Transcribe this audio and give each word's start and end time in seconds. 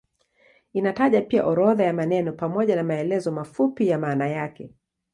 Inataja 0.73 1.21
pia 1.21 1.45
orodha 1.45 1.83
ya 1.83 1.93
maneno 1.93 2.33
pamoja 2.33 2.75
na 2.75 2.83
maelezo 2.83 3.31
mafupi 3.31 3.87
ya 3.87 3.99
maana 3.99 4.27
yake. 4.27 4.73